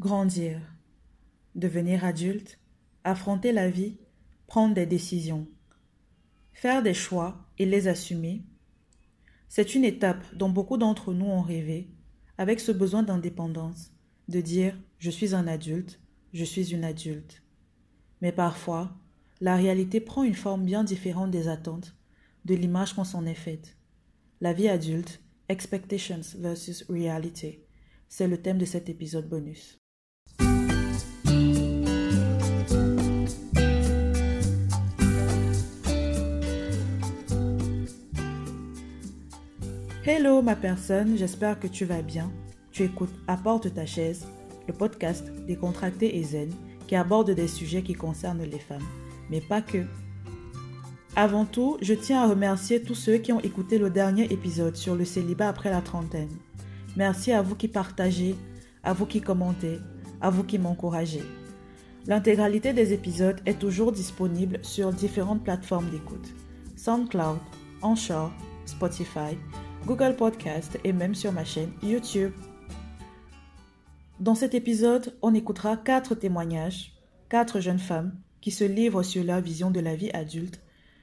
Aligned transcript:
Grandir, 0.00 0.60
devenir 1.56 2.04
adulte, 2.04 2.60
affronter 3.02 3.50
la 3.50 3.68
vie, 3.68 3.98
prendre 4.46 4.72
des 4.72 4.86
décisions, 4.86 5.48
faire 6.52 6.84
des 6.84 6.94
choix 6.94 7.48
et 7.58 7.66
les 7.66 7.88
assumer, 7.88 8.44
c'est 9.48 9.74
une 9.74 9.82
étape 9.82 10.22
dont 10.36 10.50
beaucoup 10.50 10.76
d'entre 10.76 11.12
nous 11.12 11.26
ont 11.26 11.42
rêvé, 11.42 11.90
avec 12.36 12.60
ce 12.60 12.70
besoin 12.70 13.02
d'indépendance, 13.02 13.90
de 14.28 14.40
dire 14.40 14.78
je 15.00 15.10
suis 15.10 15.34
un 15.34 15.48
adulte, 15.48 16.00
je 16.32 16.44
suis 16.44 16.72
une 16.72 16.84
adulte. 16.84 17.42
Mais 18.20 18.30
parfois, 18.30 18.96
la 19.40 19.56
réalité 19.56 19.98
prend 19.98 20.22
une 20.22 20.34
forme 20.34 20.64
bien 20.64 20.84
différente 20.84 21.32
des 21.32 21.48
attentes, 21.48 21.96
de 22.44 22.54
l'image 22.54 22.94
qu'on 22.94 23.02
s'en 23.02 23.26
est 23.26 23.34
faite. 23.34 23.76
La 24.40 24.52
vie 24.52 24.68
adulte, 24.68 25.20
expectations 25.48 26.20
versus 26.38 26.84
reality, 26.88 27.58
c'est 28.08 28.28
le 28.28 28.40
thème 28.40 28.58
de 28.58 28.64
cet 28.64 28.88
épisode 28.88 29.28
bonus. 29.28 29.80
Hello 40.10 40.40
ma 40.40 40.56
personne, 40.56 41.18
j'espère 41.18 41.60
que 41.60 41.66
tu 41.66 41.84
vas 41.84 42.00
bien. 42.00 42.32
Tu 42.72 42.82
écoutes 42.84 43.12
Apporte 43.26 43.74
ta 43.74 43.84
chaise, 43.84 44.26
le 44.66 44.72
podcast 44.72 45.30
décontracté 45.46 46.16
et 46.16 46.22
zen 46.22 46.50
qui 46.86 46.96
aborde 46.96 47.32
des 47.32 47.46
sujets 47.46 47.82
qui 47.82 47.92
concernent 47.92 48.42
les 48.42 48.58
femmes, 48.58 48.86
mais 49.28 49.42
pas 49.42 49.60
que. 49.60 49.84
Avant 51.14 51.44
tout, 51.44 51.76
je 51.82 51.92
tiens 51.92 52.22
à 52.22 52.26
remercier 52.26 52.80
tous 52.80 52.94
ceux 52.94 53.18
qui 53.18 53.32
ont 53.32 53.40
écouté 53.40 53.76
le 53.76 53.90
dernier 53.90 54.32
épisode 54.32 54.76
sur 54.76 54.94
le 54.94 55.04
célibat 55.04 55.50
après 55.50 55.68
la 55.68 55.82
trentaine. 55.82 56.34
Merci 56.96 57.32
à 57.32 57.42
vous 57.42 57.54
qui 57.54 57.68
partagez, 57.68 58.34
à 58.84 58.94
vous 58.94 59.04
qui 59.04 59.20
commentez, 59.20 59.78
à 60.22 60.30
vous 60.30 60.42
qui 60.42 60.58
m'encouragez. 60.58 61.22
L'intégralité 62.06 62.72
des 62.72 62.94
épisodes 62.94 63.42
est 63.44 63.58
toujours 63.58 63.92
disponible 63.92 64.58
sur 64.62 64.90
différentes 64.90 65.44
plateformes 65.44 65.90
d'écoute. 65.90 66.32
SoundCloud, 66.76 67.40
Anchor, 67.82 68.32
Spotify, 68.64 69.36
Google 69.88 70.16
Podcast 70.16 70.78
et 70.84 70.92
même 70.92 71.14
sur 71.14 71.32
ma 71.32 71.46
chaîne 71.46 71.72
YouTube. 71.82 72.34
Dans 74.20 74.34
cet 74.34 74.52
épisode, 74.52 75.16
on 75.22 75.32
écoutera 75.32 75.78
quatre 75.78 76.14
témoignages, 76.14 76.92
quatre 77.30 77.58
jeunes 77.60 77.78
femmes 77.78 78.12
qui 78.42 78.50
se 78.50 78.64
livrent 78.64 79.02
sur 79.02 79.24
leur 79.24 79.40
vision 79.40 79.70
de 79.70 79.80
la 79.80 79.96
vie 79.96 80.10
adulte, 80.10 80.60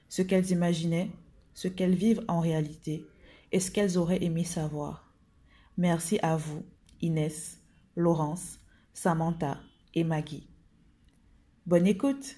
ce 0.07 0.21
qu'elles 0.21 0.51
imaginaient, 0.51 1.09
ce 1.55 1.67
qu'elles 1.67 1.95
vivent 1.95 2.23
en 2.27 2.41
réalité 2.41 3.07
et 3.51 3.59
ce 3.59 3.71
qu'elles 3.71 3.97
auraient 3.97 4.23
aimé 4.23 4.43
savoir. 4.43 5.11
Merci 5.77 6.19
à 6.21 6.37
vous, 6.37 6.61
Inès, 7.01 7.59
Laurence, 7.95 8.59
Samantha 8.93 9.57
et 9.95 10.03
Maggie. 10.03 10.47
Bonne 11.65 11.87
écoute! 11.87 12.35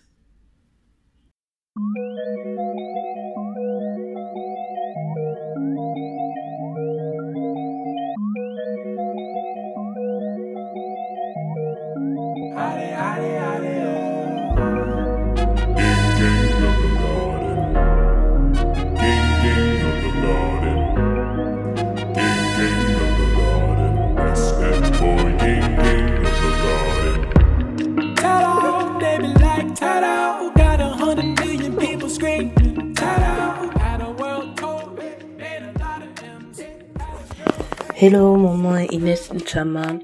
Hello, 38.00 38.36
mon 38.36 38.54
nom 38.54 38.76
est 38.76 38.94
Inès 38.94 39.34
Nchama. 39.34 39.98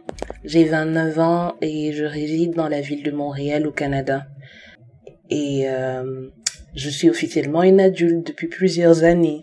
J'ai 0.43 0.63
29 0.63 1.19
ans 1.19 1.55
et 1.61 1.93
je 1.93 2.05
réside 2.05 2.55
dans 2.55 2.67
la 2.67 2.81
ville 2.81 3.03
de 3.03 3.11
Montréal 3.11 3.67
au 3.67 3.71
Canada. 3.71 4.25
Et 5.29 5.69
euh, 5.69 6.29
je 6.73 6.89
suis 6.89 7.07
officiellement 7.07 7.61
une 7.61 7.79
adulte 7.79 8.25
depuis 8.25 8.47
plusieurs 8.47 9.03
années. 9.03 9.41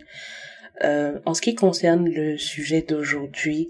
Euh, 0.83 1.19
en 1.25 1.33
ce 1.33 1.41
qui 1.41 1.55
concerne 1.55 2.09
le 2.09 2.37
sujet 2.37 2.81
d'aujourd'hui, 2.81 3.69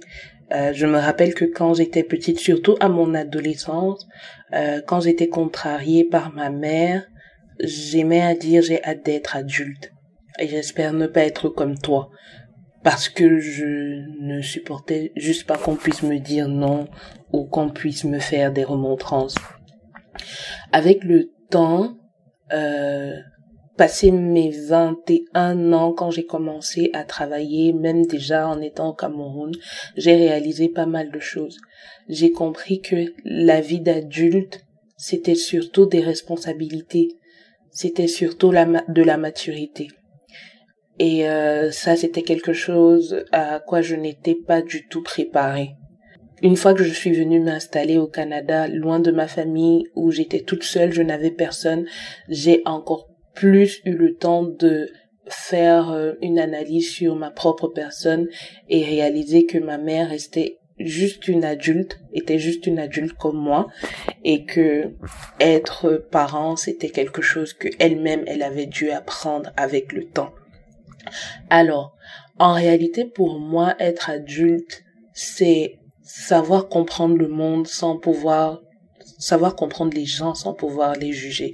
euh, 0.52 0.74
je 0.74 0.88
me 0.88 0.98
rappelle 0.98 1.36
que 1.36 1.46
quand 1.46 1.76
j'étais 1.76 2.02
petite, 2.02 2.40
surtout 2.40 2.76
à 2.80 2.90
mon 2.90 3.14
adolescence, 3.14 4.08
euh, 4.56 4.82
quand 4.88 5.02
j'étais 5.02 5.30
contrariée 5.30 6.06
par 6.06 6.34
ma 6.34 6.50
mère, 6.50 7.06
j'aimais 7.60 8.24
à 8.24 8.34
dire 8.34 8.64
j'ai 8.64 8.84
hâte 8.84 9.06
d'être 9.06 9.36
adulte. 9.36 9.92
Et 10.40 10.48
j'espère 10.48 10.94
ne 10.94 11.06
pas 11.06 11.22
être 11.22 11.50
comme 11.50 11.78
toi 11.78 12.10
parce 12.84 13.10
que 13.10 13.40
je 13.40 14.06
ne 14.20 14.42
supportais 14.42 15.12
juste 15.16 15.46
pas 15.46 15.58
qu'on 15.58 15.76
puisse 15.76 16.04
me 16.04 16.18
dire 16.20 16.48
non 16.48 16.88
ou 17.32 17.46
qu'on 17.46 17.70
puisse 17.70 18.04
me 18.04 18.20
faire 18.20 18.52
des 18.52 18.64
remontrances. 18.64 19.36
Avec 20.72 21.04
le 21.04 21.32
temps, 21.50 21.98
euh, 22.54 23.14
passé 23.78 24.12
mes 24.12 24.52
21 24.52 25.74
ans, 25.74 25.94
quand 25.94 26.12
j'ai 26.12 26.26
commencé 26.26 26.90
à 26.94 27.04
travailler, 27.04 27.74
même 27.74 28.06
déjà 28.06 28.48
en 28.48 28.62
étant 28.62 28.90
au 28.90 28.94
Cameroun, 28.94 29.52
j'ai 29.96 30.16
réalisé 30.16 30.70
pas 30.70 30.86
mal 30.86 31.12
de 31.12 31.20
choses. 31.20 31.58
J'ai 32.10 32.32
compris 32.32 32.82
que 32.82 33.14
la 33.24 33.62
vie 33.62 33.80
d'adulte, 33.80 34.62
c'était 34.98 35.36
surtout 35.36 35.86
des 35.86 36.02
responsabilités, 36.02 37.10
c'était 37.72 38.08
surtout 38.08 38.50
de 38.52 39.02
la 39.02 39.18
maturité. 39.18 39.88
Et 41.00 41.28
euh, 41.28 41.72
ça, 41.72 41.96
c'était 41.96 42.22
quelque 42.22 42.54
chose 42.54 43.24
à 43.32 43.60
quoi 43.60 43.82
je 43.82 43.96
n'étais 43.96 44.36
pas 44.36 44.62
du 44.62 44.88
tout 44.88 45.02
préparée. 45.02 45.76
Une 46.44 46.56
fois 46.56 46.74
que 46.74 46.84
je 46.84 46.94
suis 46.94 47.12
venue 47.12 47.40
m'installer 47.40 47.98
au 47.98 48.08
Canada, 48.08 48.68
loin 48.68 49.00
de 49.00 49.12
ma 49.12 49.28
famille, 49.28 49.86
où 49.96 50.12
j'étais 50.12 50.42
toute 50.42 50.64
seule, 50.64 50.92
je 50.92 51.02
n'avais 51.02 51.32
personne, 51.32 51.86
j'ai 52.30 52.62
encore 52.66 53.08
plus 53.34 53.80
eu 53.86 53.92
le 53.92 54.16
temps 54.16 54.44
de 54.44 54.90
faire 55.28 55.92
euh, 55.92 56.14
une 56.22 56.40
analyse 56.40 56.90
sur 56.90 57.16
ma 57.16 57.32
propre 57.32 57.68
personne 57.68 58.28
et 58.70 58.84
réaliser 58.84 59.46
que 59.46 59.58
ma 59.58 59.78
mère 59.78 60.10
restait 60.10 60.58
juste 60.80 61.28
une 61.28 61.46
adulte, 61.46 62.00
était 62.14 62.40
juste 62.40 62.66
une 62.66 62.80
adulte 62.80 63.14
comme 63.14 63.38
moi 63.38 63.68
et 64.24 64.46
que 64.46 64.94
être 65.40 66.04
parent, 66.12 66.56
c'était 66.56 66.90
quelque 66.90 67.22
chose 67.22 67.54
que 67.54 67.68
elle-même, 67.80 68.24
elle 68.28 68.44
avait 68.44 68.66
dû 68.66 68.90
apprendre 68.92 69.52
avec 69.58 69.94
le 69.94 70.06
temps. 70.06 70.34
Alors, 71.50 71.96
en 72.40 72.54
réalité, 72.54 73.06
pour 73.06 73.40
moi, 73.40 73.76
être 73.80 74.10
adulte, 74.10 74.84
c'est 75.14 75.80
savoir 76.04 76.68
comprendre 76.68 77.18
le 77.18 77.28
monde 77.28 77.68
sans 77.68 77.98
pouvoir 77.98 78.62
savoir 79.18 79.56
comprendre 79.56 79.96
les 79.96 80.06
gens 80.06 80.34
sans 80.34 80.54
pouvoir 80.54 80.96
les 80.96 81.14
juger, 81.14 81.52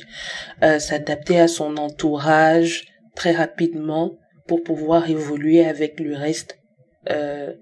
euh, 0.63 0.79
s'adapter 0.79 1.39
à 1.39 1.49
son 1.49 1.75
entourage 1.75 2.85
très 3.13 3.33
rapidement 3.33 4.13
pour 4.47 4.63
pouvoir 4.63 5.09
évoluer 5.09 5.65
avec 5.65 5.99
le 5.99 6.15
reste 6.15 6.59
euh, 7.09 7.53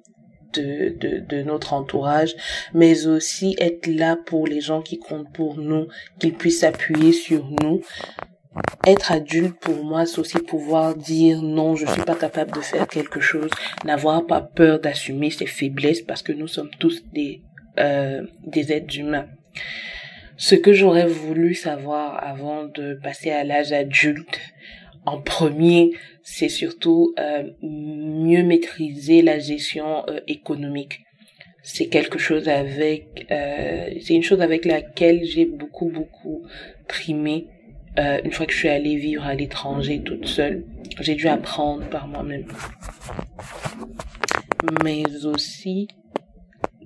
de, 0.53 0.95
de, 0.99 1.19
de, 1.19 1.41
notre 1.41 1.73
entourage, 1.73 2.35
mais 2.73 3.07
aussi 3.07 3.55
être 3.59 3.87
là 3.87 4.15
pour 4.15 4.47
les 4.47 4.61
gens 4.61 4.81
qui 4.81 4.99
comptent 4.99 5.33
pour 5.33 5.57
nous, 5.57 5.87
qu'ils 6.19 6.35
puissent 6.35 6.61
s'appuyer 6.61 7.11
sur 7.11 7.49
nous 7.49 7.81
être 8.85 9.11
adulte 9.11 9.59
pour 9.59 9.83
moi, 9.83 10.05
c'est 10.05 10.19
aussi 10.19 10.39
pouvoir 10.39 10.95
dire 10.95 11.41
non, 11.41 11.75
je 11.75 11.85
suis 11.85 12.01
pas 12.03 12.15
capable 12.15 12.51
de 12.53 12.61
faire 12.61 12.87
quelque 12.87 13.19
chose, 13.19 13.49
n'avoir 13.83 14.25
pas 14.25 14.41
peur 14.41 14.79
d'assumer 14.79 15.29
ses 15.29 15.45
faiblesses 15.45 16.01
parce 16.01 16.21
que 16.21 16.31
nous 16.31 16.47
sommes 16.47 16.71
tous 16.79 17.03
des 17.13 17.41
euh, 17.79 18.25
des 18.45 18.71
êtres 18.71 18.97
humains. 18.97 19.27
Ce 20.37 20.55
que 20.55 20.73
j'aurais 20.73 21.07
voulu 21.07 21.55
savoir 21.55 22.21
avant 22.23 22.65
de 22.65 22.93
passer 23.01 23.31
à 23.31 23.43
l'âge 23.43 23.71
adulte, 23.71 24.39
en 25.05 25.21
premier, 25.21 25.91
c'est 26.23 26.49
surtout 26.49 27.13
euh, 27.19 27.43
mieux 27.61 28.43
maîtriser 28.43 29.21
la 29.21 29.39
gestion 29.39 30.03
euh, 30.09 30.19
économique. 30.27 31.01
C'est 31.61 31.87
quelque 31.87 32.19
chose 32.19 32.49
avec, 32.49 33.25
euh, 33.31 33.89
c'est 34.01 34.13
une 34.13 34.23
chose 34.23 34.41
avec 34.41 34.65
laquelle 34.65 35.23
j'ai 35.23 35.45
beaucoup 35.45 35.89
beaucoup 35.89 36.43
primé 36.87 37.47
euh, 37.97 38.19
une 38.23 38.31
fois 38.31 38.45
que 38.45 38.53
je 38.53 38.57
suis 38.57 38.69
allée 38.69 38.95
vivre 38.95 39.25
à 39.25 39.33
l'étranger 39.33 40.01
toute 40.01 40.27
seule, 40.27 40.65
j'ai 40.99 41.15
dû 41.15 41.27
apprendre 41.27 41.87
par 41.89 42.07
moi-même. 42.07 42.45
Mais 44.83 45.03
aussi, 45.25 45.87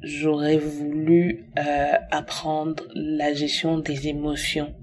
j'aurais 0.03 0.57
voulu 0.57 1.45
euh, 1.57 1.93
apprendre 2.11 2.83
la 2.93 3.33
gestion 3.33 3.79
des 3.79 4.07
émotions. 4.07 4.73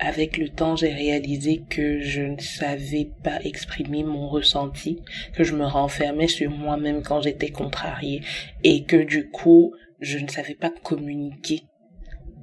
Avec 0.00 0.38
le 0.38 0.48
temps, 0.48 0.76
j'ai 0.76 0.92
réalisé 0.92 1.62
que 1.68 2.00
je 2.00 2.22
ne 2.22 2.40
savais 2.40 3.10
pas 3.22 3.40
exprimer 3.44 4.02
mon 4.02 4.28
ressenti, 4.28 5.00
que 5.34 5.44
je 5.44 5.54
me 5.54 5.64
renfermais 5.64 6.26
sur 6.26 6.50
moi-même 6.50 7.02
quand 7.02 7.20
j'étais 7.20 7.50
contrariée 7.50 8.22
et 8.64 8.84
que 8.84 8.96
du 8.96 9.28
coup, 9.28 9.72
je 10.00 10.18
ne 10.18 10.28
savais 10.28 10.54
pas 10.54 10.72
communiquer 10.82 11.62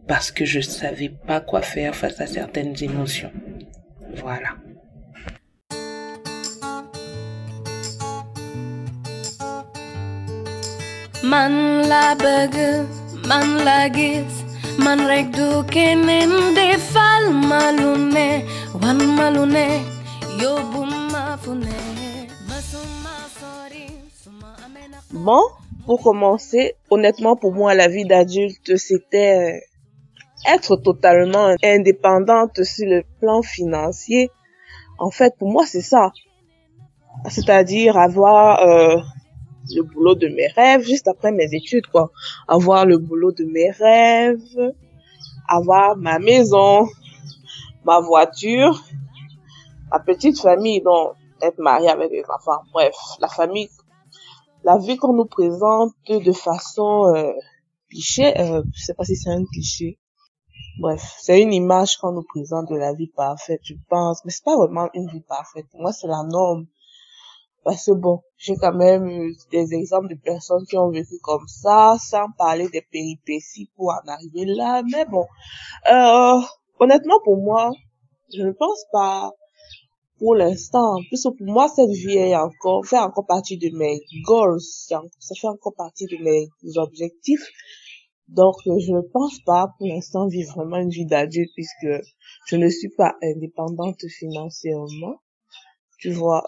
parce 0.08 0.32
que 0.32 0.46
je 0.46 0.58
ne 0.58 0.64
savais 0.64 1.10
pas 1.10 1.40
quoi 1.42 1.62
faire 1.62 1.96
face 1.96 2.20
à 2.20 2.28
certaines 2.28 2.76
émotions. 2.84 3.32
Voilà. 4.16 4.50
Man 11.24 11.54
la 11.88 12.16
bëgg 12.24 12.56
man 13.30 13.50
la 13.68 13.80
gis 13.96 14.34
man 14.84 15.00
rek 15.12 15.28
du 15.38 15.50
keneen 15.74 16.32
defal 16.58 17.24
ma 17.50 17.72
lu 17.78 17.92
ne 18.16 18.28
wan 18.82 19.00
ma 19.18 19.28
lu 19.36 19.44
ne 19.56 19.68
yóbbu 20.42 20.82
ma 21.14 21.24
fu 21.42 21.52
ne 21.66 21.78
mësuma 22.50 23.16
sori 23.40 23.86
suma 24.22 24.50
amee 24.66 24.88
na 24.92 24.98
Bon, 25.26 25.44
pour 25.86 26.02
commencer, 26.02 26.74
honnêtement, 26.90 27.36
pour 27.36 27.54
moi, 27.54 27.74
la 27.76 27.88
vie 27.88 28.06
d'adulte, 28.06 28.78
c'était 28.78 29.34
euh, 29.36 29.60
être 30.48 30.76
totalement 30.76 31.56
indépendante 31.64 32.64
sur 32.64 32.88
le 32.88 33.04
plan 33.20 33.42
financier. 33.42 34.32
En 35.00 35.12
fait, 35.12 35.36
pour 35.38 35.52
moi, 35.52 35.66
c'est 35.66 35.82
ça. 35.82 36.12
C'est-à-dire 37.30 37.98
avoir 37.98 38.62
euh, 38.62 38.98
le 39.76 39.84
boulot 39.84 40.16
de 40.16 40.28
mes 40.28 40.48
rêves 40.48 40.84
juste 40.84 41.08
après 41.08 41.32
mes 41.32 41.54
études, 41.54 41.88
quoi. 41.88 42.12
Avoir 42.48 42.86
le 42.86 42.98
boulot 42.98 43.32
de 43.32 43.46
mes 43.46 43.72
rêves, 43.72 44.74
avoir 45.48 45.98
ma 45.98 46.20
maison, 46.20 46.88
ma 47.84 48.00
voiture, 48.00 48.84
ma 49.92 50.00
petite 50.00 50.40
famille, 50.40 50.82
donc 50.82 51.14
être 51.42 51.60
marié 51.60 51.90
avec 51.90 52.12
des 52.12 52.24
enfants. 52.30 52.62
Bref, 52.72 52.96
la 53.20 53.28
famille 53.28 53.70
la 54.64 54.78
vie 54.78 54.98
qu'on 54.98 55.14
nous 55.14 55.26
présente 55.26 55.94
de 56.08 56.32
façon 56.32 57.14
euh, 57.16 57.32
cliché, 57.90 58.40
euh, 58.40 58.62
je 58.76 58.84
sais 58.84 58.94
pas 58.94 59.04
si 59.04 59.16
c'est 59.16 59.30
un 59.30 59.44
cliché. 59.46 59.98
Bref, 60.80 61.16
c'est 61.20 61.42
une 61.42 61.54
image 61.54 61.98
qu'on 61.98 62.14
nous 62.14 62.24
présente 62.24 62.70
de 62.70 62.76
la 62.76 62.94
vie 62.94 63.12
parfaite, 63.16 63.62
je 63.64 63.74
pense, 63.90 64.24
mais 64.26 64.32
c'est 64.32 64.44
pas 64.44 64.56
vraiment 64.56 64.90
une 64.94 65.08
vie 65.08 65.22
parfaite. 65.22 65.66
Pour 65.72 65.82
moi, 65.82 65.92
c'est 65.92 66.08
la 66.08 66.24
norme. 66.24 66.66
Parce 67.64 67.86
que 67.86 67.92
bon, 67.92 68.22
j'ai 68.38 68.56
quand 68.56 68.74
même 68.74 69.32
des 69.52 69.74
exemples 69.74 70.08
de 70.08 70.20
personnes 70.20 70.66
qui 70.68 70.78
ont 70.78 70.90
vécu 70.90 71.20
comme 71.22 71.48
ça, 71.48 71.98
sans 72.00 72.26
parler 72.38 72.68
des 72.70 72.82
péripéties 72.82 73.70
pour 73.76 73.90
en 73.90 74.08
arriver 74.08 74.46
là. 74.46 74.82
Mais 74.92 75.06
bon, 75.06 75.26
euh, 75.92 76.42
honnêtement, 76.80 77.20
pour 77.24 77.38
moi, 77.38 77.72
je 78.34 78.42
ne 78.42 78.52
pense 78.52 78.84
pas 78.92 79.32
pour 80.18 80.36
l'instant, 80.36 80.98
puisque 81.10 81.30
pour 81.38 81.48
moi, 81.48 81.68
cette 81.68 81.90
vie 81.90 82.18
est 82.18 82.36
encore, 82.36 82.86
fait 82.86 83.00
encore 83.00 83.26
partie 83.26 83.58
de 83.58 83.76
mes 83.76 84.02
goals, 84.24 84.62
ça 84.62 85.02
fait 85.40 85.48
encore 85.48 85.74
partie 85.76 86.06
de 86.06 86.18
mes 86.24 86.48
objectifs. 86.78 87.48
Donc, 88.32 88.56
euh, 88.68 88.80
je 88.80 88.94
ne 88.94 89.02
pense 89.02 89.40
pas 89.46 89.74
pour 89.78 89.88
l'instant 89.88 90.28
vivre 90.28 90.54
vraiment 90.56 90.78
une 90.78 90.90
vie 90.90 91.06
d'adulte 91.06 91.52
puisque 91.54 92.04
je 92.48 92.56
ne 92.56 92.70
suis 92.70 92.90
pas 92.90 93.16
indépendante 93.22 94.08
financièrement. 94.08 95.18
Tu 96.00 96.12
vois, 96.12 96.44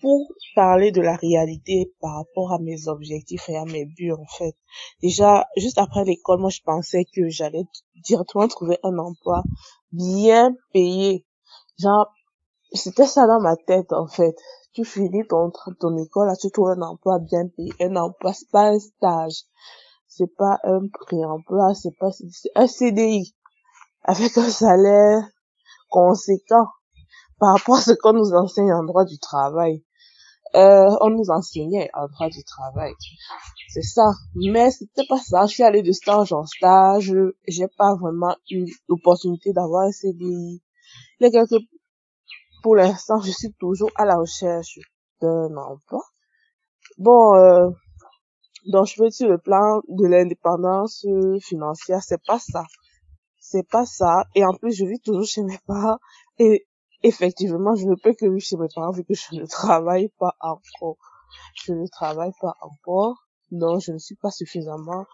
pour 0.00 0.26
parler 0.54 0.90
de 0.92 1.00
la 1.00 1.16
réalité 1.16 1.94
par 2.00 2.16
rapport 2.16 2.52
à 2.52 2.58
mes 2.58 2.88
objectifs 2.88 3.48
et 3.48 3.56
à 3.56 3.64
mes 3.64 3.86
buts, 3.86 4.12
en 4.12 4.26
fait. 4.38 4.56
Déjà, 5.02 5.46
juste 5.56 5.78
après 5.78 6.04
l'école, 6.04 6.40
moi, 6.40 6.50
je 6.50 6.60
pensais 6.64 7.04
que 7.14 7.28
j'allais 7.28 7.64
directement 8.04 8.48
trouver 8.48 8.78
un 8.82 8.98
emploi 8.98 9.42
bien 9.92 10.54
payé. 10.72 11.24
Genre, 11.78 12.12
c'était 12.72 13.06
ça 13.06 13.26
dans 13.26 13.40
ma 13.40 13.56
tête 13.56 13.92
en 13.92 14.06
fait. 14.06 14.34
Tu 14.72 14.84
finis 14.84 15.26
ton 15.28 15.52
ton 15.80 15.96
école, 15.96 16.26
là, 16.26 16.36
tu 16.36 16.50
trouves 16.50 16.70
un 16.70 16.82
emploi 16.82 17.18
bien 17.20 17.46
payé, 17.56 17.72
un 17.80 17.96
emploi, 17.96 18.32
c'est 18.32 18.50
pas 18.50 18.70
un 18.70 18.78
stage, 18.80 19.44
c'est 20.16 20.34
pas 20.36 20.58
un 20.64 20.86
pré-emploi, 20.88 21.74
c'est 21.74 21.96
pas 21.98 22.10
un 22.54 22.66
CDI 22.66 23.34
avec 24.04 24.36
un 24.38 24.48
salaire 24.48 25.22
conséquent 25.88 26.68
par 27.40 27.54
rapport 27.54 27.76
à 27.76 27.80
ce 27.80 27.92
qu'on 27.92 28.12
nous 28.12 28.32
enseigne 28.32 28.72
en 28.72 28.84
droit 28.84 29.04
du 29.04 29.18
travail. 29.18 29.84
Euh, 30.54 30.88
on 31.00 31.10
nous 31.10 31.30
enseignait 31.30 31.90
en 31.94 32.06
droit 32.06 32.28
du 32.28 32.44
travail. 32.44 32.92
C'est 33.70 33.82
ça. 33.82 34.12
Mais 34.36 34.70
c'était 34.70 35.06
pas 35.08 35.18
ça. 35.18 35.46
Je 35.46 35.54
suis 35.54 35.62
allée 35.64 35.82
de 35.82 35.90
stage 35.90 36.32
en 36.32 36.46
stage. 36.46 37.12
J'ai 37.48 37.66
pas 37.76 37.96
vraiment 37.96 38.36
eu 38.50 38.66
l'opportunité 38.88 39.52
d'avoir 39.52 39.86
un 39.86 39.90
CDI. 39.90 40.62
Quelques 41.18 41.60
pour 42.62 42.76
l'instant, 42.76 43.20
je 43.20 43.32
suis 43.32 43.52
toujours 43.58 43.90
à 43.96 44.04
la 44.04 44.16
recherche 44.16 44.78
d'un 45.20 45.54
emploi. 45.56 46.02
Bon, 46.98 47.34
euh, 47.34 47.68
donc 48.66 48.86
je 48.86 49.02
veux 49.02 49.08
dire 49.08 49.28
le 49.28 49.38
plan 49.38 49.80
de 49.88 50.06
l'indépendance 50.06 51.06
financière, 51.40 52.02
c'est 52.02 52.22
pas 52.26 52.38
ça. 52.38 52.64
C'est 53.38 53.68
pas 53.68 53.84
ça. 53.84 54.24
Et 54.34 54.44
en 54.44 54.54
plus, 54.54 54.72
je 54.72 54.86
vis 54.86 55.00
toujours 55.00 55.26
chez 55.26 55.42
mes 55.42 55.58
parents. 55.66 55.98
Et 56.38 56.66
effectivement, 57.02 57.74
je 57.74 57.86
ne 57.86 57.94
peux 57.94 58.14
que 58.14 58.24
vivre 58.24 58.40
chez 58.40 58.56
mes 58.56 58.68
parents 58.74 58.90
vu 58.90 59.04
que 59.04 59.14
je 59.14 59.34
ne 59.34 59.46
travaille 59.46 60.08
pas 60.18 60.34
encore. 60.40 60.96
Je 61.66 61.72
ne 61.72 61.86
travaille 61.86 62.32
pas 62.40 62.54
encore. 62.60 63.16
Donc, 63.50 63.80
je 63.82 63.92
ne 63.92 63.98
suis 63.98 64.16
pas 64.16 64.30
suffisamment, 64.30 65.04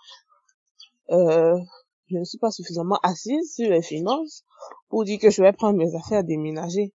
euh, 1.11 1.59
je 2.07 2.17
ne 2.17 2.25
suis 2.25 2.39
pas 2.39 2.51
suffisamment 2.51 2.99
assise 3.03 3.55
sur 3.55 3.69
les 3.69 3.83
finances 3.83 4.45
pour 4.89 5.05
dire 5.05 5.19
que 5.19 5.31
je 5.31 5.43
vais 5.43 5.53
prendre 5.53 5.77
mes 5.77 5.95
affaires 5.97 6.21
à 6.21 6.23
déménager. 6.23 6.95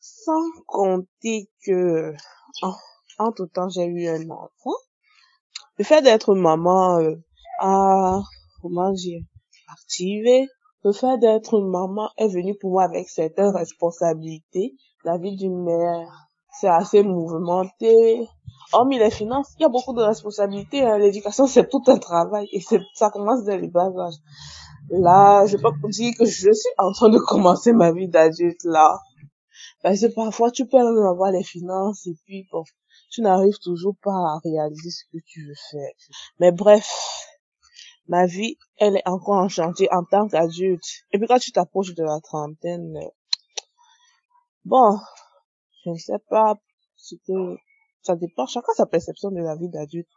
Sans 0.00 0.50
compter 0.66 1.50
que, 1.64 2.14
en, 2.62 2.74
entre 3.18 3.46
temps, 3.46 3.68
j'ai 3.68 3.84
eu 3.84 4.08
un 4.08 4.30
enfant. 4.30 4.76
Le 5.78 5.84
fait 5.84 6.02
d'être 6.02 6.34
maman, 6.34 6.98
euh, 6.98 7.14
a, 7.60 8.20
comment 8.62 8.92
dire, 8.92 9.20
activé. 9.72 10.48
Le 10.84 10.92
fait 10.92 11.18
d'être 11.18 11.60
maman 11.60 12.10
est 12.16 12.28
venu 12.28 12.56
pour 12.58 12.72
moi 12.72 12.84
avec 12.84 13.08
certaines 13.08 13.54
responsabilités. 13.54 14.74
La 15.04 15.18
vie 15.18 15.36
d'une 15.36 15.62
mère, 15.62 16.28
c'est 16.52 16.68
assez 16.68 17.02
mouvementé. 17.02 18.26
Hormis 18.72 18.98
les 18.98 19.10
finances, 19.10 19.54
il 19.58 19.62
y 19.62 19.64
a 19.64 19.68
beaucoup 19.68 19.94
de 19.94 20.02
responsabilités. 20.02 20.82
hein. 20.82 20.98
L'éducation, 20.98 21.46
c'est 21.46 21.68
tout 21.68 21.82
un 21.86 21.98
travail 21.98 22.46
et 22.52 22.60
c'est, 22.60 22.80
ça 22.94 23.10
commence 23.10 23.44
dès 23.44 23.58
le 23.58 23.68
bas 23.68 23.90
âge. 23.98 24.14
Là, 24.90 25.46
je 25.46 25.56
peux 25.56 25.88
dire 25.88 26.12
que 26.18 26.24
je 26.24 26.50
suis 26.52 26.72
en 26.78 26.92
train 26.92 27.08
de 27.08 27.18
commencer 27.18 27.72
ma 27.72 27.92
vie 27.92 28.08
d'adulte 28.08 28.64
là. 28.64 28.98
Parce 29.82 30.00
que 30.00 30.06
parfois, 30.14 30.50
tu 30.50 30.66
peux 30.66 30.78
avoir 30.78 31.30
les 31.32 31.44
finances 31.44 32.06
et 32.06 32.14
puis, 32.26 32.46
bon, 32.52 32.64
tu 33.10 33.22
n'arrives 33.22 33.58
toujours 33.58 33.96
pas 34.02 34.12
à 34.12 34.40
réaliser 34.42 34.90
ce 34.90 35.04
que 35.12 35.22
tu 35.26 35.46
veux 35.46 35.54
faire. 35.70 35.90
Mais 36.38 36.52
bref, 36.52 36.88
ma 38.08 38.26
vie, 38.26 38.56
elle 38.78 38.96
est 38.96 39.08
encore 39.08 39.38
en 39.38 39.48
chantier 39.48 39.88
en 39.92 40.04
tant 40.04 40.28
qu'adulte. 40.28 40.84
Et 41.12 41.18
puis 41.18 41.26
quand 41.26 41.38
tu 41.38 41.52
t'approches 41.52 41.94
de 41.94 42.04
la 42.04 42.20
trentaine, 42.20 42.98
bon, 44.64 44.98
je 45.84 45.90
ne 45.90 45.96
sais 45.96 46.18
pas 46.28 46.54
que, 47.26 47.56
ça 48.02 48.16
dépend, 48.16 48.46
chacun 48.46 48.72
sa 48.74 48.86
perception 48.86 49.30
de 49.30 49.40
la 49.40 49.56
vie 49.56 49.68
d'adulte. 49.68 50.08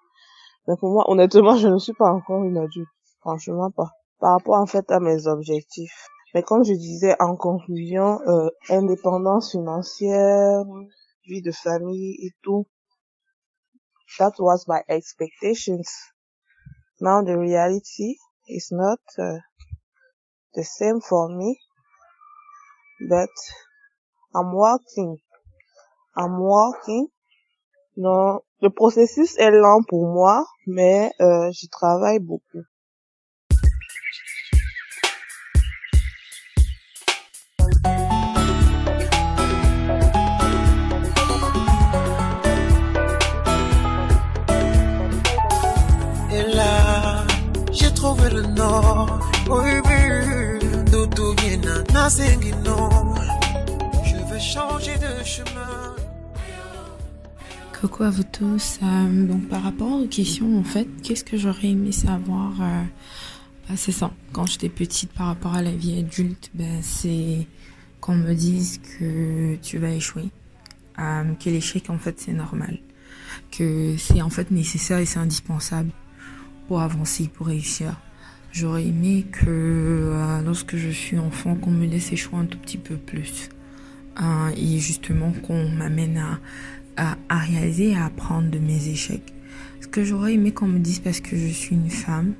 Mais 0.67 0.75
pour 0.79 0.91
moi, 0.91 1.09
honnêtement, 1.09 1.57
je 1.57 1.67
ne 1.67 1.77
suis 1.77 1.93
pas 1.93 2.09
encore 2.11 2.43
une 2.43 2.57
adulte. 2.57 2.89
Franchement 3.19 3.71
pas. 3.71 3.91
Par 4.19 4.33
rapport 4.33 4.55
en 4.55 4.65
fait 4.65 4.89
à 4.91 4.99
mes 4.99 5.27
objectifs. 5.27 6.07
Mais 6.33 6.43
comme 6.43 6.63
je 6.63 6.73
disais 6.73 7.15
en 7.19 7.35
conclusion, 7.35 8.19
euh, 8.27 8.49
indépendance 8.69 9.51
financière, 9.51 10.63
vie 11.27 11.41
de 11.41 11.51
famille 11.51 12.15
et 12.21 12.31
tout, 12.41 12.65
that 14.19 14.33
was 14.39 14.67
my 14.67 14.81
expectations. 14.89 15.89
Now 16.99 17.23
the 17.23 17.37
reality 17.37 18.15
is 18.47 18.69
not 18.71 18.99
uh, 19.17 19.39
the 20.53 20.63
same 20.63 21.01
for 21.01 21.29
me, 21.29 21.59
but 23.09 23.29
I'm 24.35 24.53
working. 24.53 25.17
I'm 26.15 26.39
working. 26.39 27.07
Non, 27.95 28.41
le 28.61 28.69
processus 28.69 29.37
est 29.37 29.51
lent 29.51 29.83
pour 29.87 30.07
moi, 30.07 30.45
mais 30.65 31.11
euh, 31.21 31.51
j'y 31.51 31.69
travaille 31.69 32.19
beaucoup. 32.19 32.63
Coucou 57.79 58.03
à 58.03 58.09
vous 58.09 58.23
tous. 58.23 58.77
Euh, 58.83 59.25
donc 59.25 59.47
par 59.47 59.63
rapport 59.63 60.01
aux 60.01 60.05
questions, 60.07 60.59
en 60.59 60.65
fait, 60.65 60.85
qu'est-ce 61.01 61.23
que 61.23 61.37
j'aurais 61.37 61.69
aimé 61.69 61.93
savoir 61.93 62.51
euh, 62.59 62.83
bah, 63.69 63.75
C'est 63.77 63.93
ça. 63.93 64.11
Quand 64.33 64.45
j'étais 64.45 64.67
petite, 64.67 65.13
par 65.13 65.27
rapport 65.27 65.53
à 65.53 65.61
la 65.61 65.71
vie 65.71 65.97
adulte, 65.97 66.51
ben 66.53 66.81
c'est 66.81 67.47
qu'on 68.01 68.15
me 68.15 68.33
dise 68.33 68.81
que 68.99 69.55
tu 69.61 69.77
vas 69.77 69.91
échouer, 69.91 70.25
euh, 70.99 71.33
que 71.35 71.49
l'échec 71.49 71.89
en 71.89 71.99
fait 71.99 72.19
c'est 72.19 72.33
normal, 72.33 72.79
que 73.49 73.95
c'est 73.97 74.21
en 74.21 74.29
fait 74.29 74.51
nécessaire 74.51 74.97
et 74.97 75.05
c'est 75.05 75.19
indispensable. 75.19 75.91
pour 76.67 76.81
avancer, 76.81 77.29
pour 77.33 77.47
réussir. 77.47 77.95
J'aurais 78.53 78.85
aimé 78.85 79.25
que 79.31 79.47
euh, 79.49 80.41
lorsque 80.43 80.75
je 80.77 80.89
suis 80.89 81.17
enfant, 81.17 81.55
qu'on 81.55 81.71
me 81.71 81.87
laisse 81.87 82.13
échouer 82.13 82.37
un 82.39 82.45
tout 82.45 82.59
petit 82.59 82.77
peu 82.77 82.95
plus. 82.95 83.49
Euh, 84.21 84.51
et 84.55 84.77
justement 84.77 85.31
qu'on 85.31 85.67
m'amène 85.69 86.23
à, 86.97 87.17
réaliser, 87.35 87.95
à 87.95 88.05
apprendre 88.05 88.51
de 88.51 88.59
mes 88.59 88.89
échecs. 88.89 89.33
Ce 89.81 89.87
que 89.87 90.03
j'aurais 90.03 90.35
aimé 90.35 90.51
qu'on 90.51 90.67
me 90.67 90.77
dise 90.77 90.99
parce 90.99 91.19
que 91.19 91.35
je 91.35 91.47
suis 91.47 91.75
une 91.75 91.89
femme, 91.89 92.33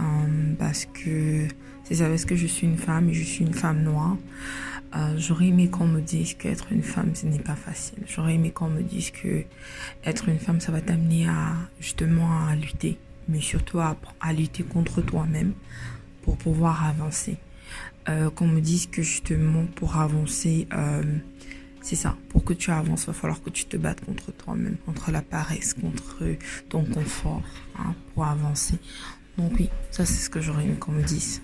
euh, 0.00 0.54
parce 0.58 0.86
que 0.86 1.46
c'est 1.84 1.96
ça, 1.96 2.08
parce 2.08 2.24
que 2.24 2.36
je 2.36 2.46
suis 2.46 2.66
une 2.66 2.78
femme 2.78 3.10
et 3.10 3.12
je 3.12 3.22
suis 3.22 3.44
une 3.44 3.52
femme 3.52 3.82
noire. 3.82 4.16
Euh, 4.96 5.14
j'aurais 5.18 5.48
aimé 5.48 5.68
qu'on 5.68 5.86
me 5.86 6.00
dise 6.00 6.34
qu'être 6.34 6.72
une 6.72 6.82
femme, 6.82 7.14
ce 7.14 7.26
n'est 7.26 7.38
pas 7.38 7.54
facile. 7.54 7.98
J'aurais 8.06 8.34
aimé 8.34 8.50
qu'on 8.50 8.68
me 8.70 8.82
dise 8.82 9.10
que 9.10 9.44
être 10.04 10.30
une 10.30 10.38
femme, 10.38 10.60
ça 10.60 10.72
va 10.72 10.80
t'amener 10.80 11.28
à 11.28 11.52
justement 11.80 12.46
à 12.48 12.56
lutter, 12.56 12.96
mais 13.30 13.40
surtout 13.40 13.80
à, 13.80 13.96
lutter 14.32 14.62
contre 14.62 15.00
toi-même 15.02 15.52
pour 16.22 16.36
pouvoir 16.36 16.84
avancer. 16.84 17.36
Euh, 18.08 18.30
qu'on 18.30 18.48
me 18.48 18.60
dise 18.60 18.86
que 18.86 19.02
justement 19.02 19.66
pour 19.76 19.96
avancer, 19.96 20.66
euh, 20.72 21.02
c'est 21.82 21.96
ça, 21.96 22.16
pour 22.30 22.44
que 22.44 22.52
tu 22.52 22.70
avances, 22.70 23.04
il 23.04 23.06
va 23.08 23.12
falloir 23.12 23.42
que 23.42 23.50
tu 23.50 23.66
te 23.66 23.76
battes 23.76 24.04
contre 24.04 24.32
toi-même, 24.32 24.76
contre 24.86 25.10
la 25.10 25.22
paresse, 25.22 25.74
contre 25.74 26.24
ton 26.68 26.84
confort, 26.84 27.42
hein, 27.78 27.94
pour 28.14 28.24
avancer. 28.24 28.74
Donc 29.38 29.52
oui, 29.58 29.68
ça 29.90 30.04
c'est 30.04 30.22
ce 30.22 30.30
que 30.30 30.40
j'aurais 30.40 30.64
aimé 30.64 30.76
qu'on 30.78 30.92
me 30.92 31.02
dise. 31.02 31.40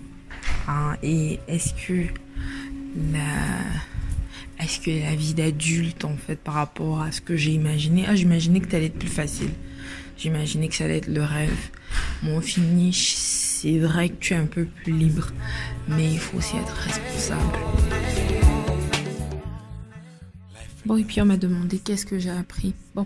Hein, 0.67 0.97
et 1.01 1.39
est-ce 1.47 1.73
que 1.73 2.07
la, 3.13 4.63
est-ce 4.63 4.79
que 4.79 4.91
la 4.91 5.15
vie 5.15 5.33
d'adulte, 5.33 6.05
en 6.05 6.17
fait, 6.17 6.35
par 6.35 6.55
rapport 6.55 7.01
à 7.01 7.11
ce 7.11 7.21
que 7.21 7.35
j'ai 7.35 7.51
imaginé, 7.51 8.05
ah, 8.07 8.15
j'imaginais 8.15 8.59
que 8.59 8.69
ça 8.69 8.77
allait 8.77 8.87
être 8.87 8.99
plus 8.99 9.07
facile. 9.07 9.51
J'imaginais 10.17 10.67
que 10.67 10.75
ça 10.75 10.85
allait 10.85 10.97
être 10.97 11.07
le 11.07 11.23
rêve. 11.23 11.69
Mon 12.23 12.41
finish, 12.41 13.13
c'est 13.15 13.77
vrai 13.77 14.09
que 14.09 14.15
tu 14.15 14.33
es 14.33 14.37
un 14.37 14.45
peu 14.45 14.65
plus 14.65 14.93
libre, 14.93 15.29
mais 15.87 16.11
il 16.11 16.19
faut 16.19 16.37
aussi 16.37 16.57
être 16.57 16.73
responsable. 16.73 17.57
Bon, 20.85 20.95
et 20.95 21.03
puis 21.03 21.21
on 21.21 21.25
m'a 21.25 21.37
demandé 21.37 21.79
qu'est-ce 21.79 22.05
que 22.05 22.17
j'ai 22.17 22.29
appris. 22.29 22.73
Bon, 22.95 23.05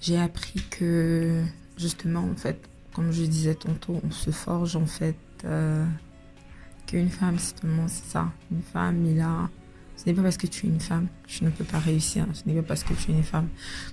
j'ai 0.00 0.18
appris 0.18 0.62
que, 0.70 1.42
justement, 1.76 2.24
en 2.24 2.34
fait, 2.34 2.58
comme 2.94 3.12
je 3.12 3.24
disais 3.24 3.54
tantôt, 3.54 4.00
on 4.02 4.10
se 4.10 4.30
forge, 4.30 4.74
en 4.74 4.86
fait, 4.86 5.16
euh, 5.44 5.84
qu'une 6.86 7.10
femme, 7.10 7.38
c'est 7.38 8.10
ça. 8.10 8.32
Une 8.50 8.62
femme, 8.62 9.04
il 9.06 9.20
a. 9.20 9.48
Ce 10.00 10.08
n'est 10.08 10.14
pas 10.14 10.22
parce 10.22 10.38
que 10.38 10.46
tu 10.46 10.64
es 10.64 10.70
une 10.70 10.80
femme 10.80 11.08
que 11.24 11.28
tu 11.28 11.44
ne 11.44 11.50
peux 11.50 11.64
pas 11.64 11.78
réussir. 11.78 12.26
Ce 12.32 12.48
n'est 12.48 12.54
pas 12.54 12.66
parce 12.68 12.84
que 12.84 12.94
tu 12.94 13.10
es 13.10 13.14
une 13.14 13.22
femme 13.22 13.48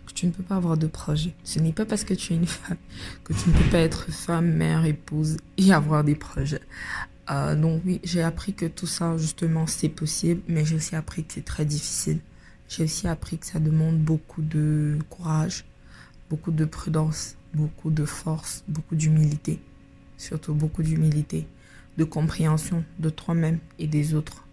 que 0.05 0.13
tu 0.13 0.25
ne 0.25 0.31
peux 0.31 0.41
pas 0.41 0.55
avoir 0.55 0.77
de 0.77 0.87
projet. 0.87 1.33
Ce 1.43 1.59
n'est 1.59 1.73
pas 1.73 1.83
parce 1.83 2.05
que 2.05 2.13
tu 2.13 2.31
es 2.31 2.37
une 2.37 2.47
femme 2.47 2.77
que 3.25 3.33
tu 3.33 3.49
ne 3.49 3.53
peux 3.53 3.69
pas 3.69 3.79
être 3.79 4.09
femme, 4.09 4.53
mère, 4.53 4.85
épouse 4.85 5.35
et 5.57 5.73
avoir 5.73 6.05
des 6.05 6.15
projets. 6.15 6.61
Euh, 7.29 7.57
donc 7.57 7.81
oui, 7.85 7.99
j'ai 8.05 8.23
appris 8.23 8.53
que 8.53 8.67
tout 8.67 8.87
ça, 8.87 9.17
justement, 9.17 9.67
c'est 9.67 9.89
possible, 9.89 10.41
mais 10.47 10.63
j'ai 10.63 10.77
aussi 10.77 10.95
appris 10.95 11.25
que 11.25 11.33
c'est 11.33 11.43
très 11.43 11.65
difficile. 11.65 12.19
J'ai 12.69 12.85
aussi 12.85 13.09
appris 13.09 13.37
que 13.37 13.45
ça 13.45 13.59
demande 13.59 13.97
beaucoup 13.97 14.41
de 14.41 14.97
courage, 15.09 15.65
beaucoup 16.29 16.51
de 16.51 16.63
prudence, 16.63 17.35
beaucoup 17.53 17.89
de 17.89 18.05
force, 18.05 18.63
beaucoup 18.69 18.95
d'humilité. 18.95 19.59
Surtout 20.15 20.53
beaucoup 20.53 20.83
d'humilité 20.83 21.47
de 21.97 22.05
compréhension 22.05 22.85
de 22.99 23.09
toi-même 23.09 23.59
et 23.77 23.87
des 23.87 24.13
autres 24.13 24.46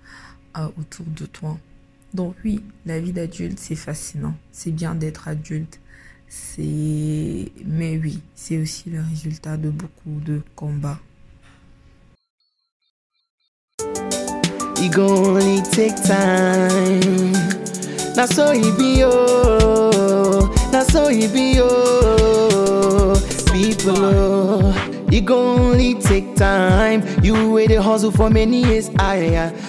euh, 0.56 0.68
autour 0.78 1.06
de 1.06 1.26
toi. 1.26 1.58
Donc 2.12 2.36
oui, 2.44 2.62
la 2.86 3.00
vie 3.00 3.12
d'adulte, 3.12 3.58
c'est 3.58 3.74
fascinant. 3.74 4.34
C'est 4.52 4.70
bien 4.70 4.94
d'être 4.94 5.28
adulte. 5.28 5.80
C'est 6.28 7.52
mais 7.64 7.98
oui, 7.98 8.20
c'est 8.34 8.58
aussi 8.58 8.90
le 8.90 9.00
résultat 9.00 9.56
de 9.56 9.70
beaucoup 9.70 10.20
de 10.24 10.42
combats. 10.54 11.00
It 14.76 14.98
only 14.98 15.62
take 15.70 15.94
time. 16.02 17.32
Na 18.16 18.26
so 18.26 18.52
be 18.52 19.02
oh, 19.04 20.52
na 20.70 20.84
so 20.84 21.08
be 21.08 21.58
oh, 21.60 23.14
people. 23.52 24.83
Only 25.14 25.94
take 25.94 26.34
time. 26.34 27.04
You 27.22 27.52
wait 27.52 27.70
hustle 27.70 28.10
for 28.10 28.30
many 28.30 28.62
years. 28.62 28.86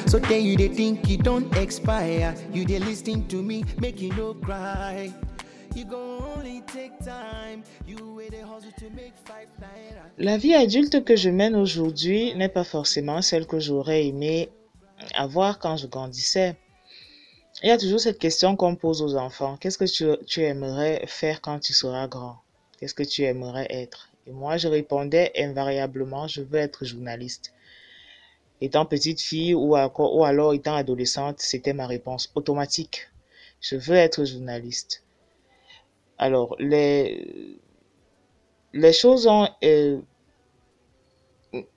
So 0.07 0.17
you 0.29 0.57
think 0.69 1.23
don't 1.23 1.55
expire. 1.55 2.33
You 2.51 2.65
to 2.65 3.43
me, 3.43 3.63
no 4.17 4.33
cry. 4.33 5.13
La 10.17 10.37
vie 10.37 10.55
adulte 10.55 11.03
que 11.03 11.15
je 11.15 11.29
mène 11.29 11.55
aujourd'hui 11.55 12.33
n'est 12.35 12.49
pas 12.49 12.63
forcément 12.63 13.21
celle 13.21 13.45
que 13.45 13.59
j'aurais 13.59 14.07
aimé 14.07 14.49
avoir 15.13 15.59
quand 15.59 15.75
je 15.77 15.87
grandissais. 15.87 16.55
Il 17.61 17.67
y 17.67 17.71
a 17.71 17.77
toujours 17.77 17.99
cette 17.99 18.19
question 18.19 18.55
qu'on 18.55 18.75
pose 18.75 19.01
aux 19.01 19.15
enfants. 19.15 19.57
Qu'est-ce 19.59 19.77
que 19.77 19.85
tu, 19.85 20.05
tu 20.25 20.41
aimerais 20.43 21.03
faire 21.07 21.41
quand 21.41 21.59
tu 21.59 21.73
seras 21.73 22.07
grand? 22.07 22.37
Qu'est-ce 22.79 22.93
que 22.93 23.03
tu 23.03 23.23
aimerais 23.23 23.67
être? 23.69 24.09
Et 24.27 24.31
moi, 24.31 24.57
je 24.57 24.67
répondais 24.67 25.31
invariablement, 25.37 26.27
je 26.27 26.41
veux 26.41 26.59
être 26.59 26.83
journaliste. 26.83 27.53
Étant 28.61 28.85
petite 28.85 29.21
fille 29.21 29.53
ou, 29.53 29.75
alors 29.75 30.53
étant 30.53 30.75
adolescente, 30.75 31.39
c'était 31.39 31.73
ma 31.73 31.85
réponse 31.85 32.31
automatique. 32.35 33.09
Je 33.61 33.75
veux 33.75 33.95
être 33.95 34.25
journaliste. 34.25 35.03
Alors, 36.17 36.55
les, 36.59 37.59
les 38.73 38.93
choses 38.93 39.27
ont... 39.27 39.49
Euh, 39.63 39.99